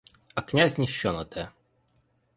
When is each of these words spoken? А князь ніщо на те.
А 0.35 0.41
князь 0.41 0.77
ніщо 0.77 1.13
на 1.13 1.25
те. 1.25 1.49